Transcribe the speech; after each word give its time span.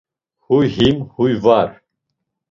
Huy 0.45 0.65
him, 0.77 0.97
huy 1.15 1.33
var. 1.43 1.69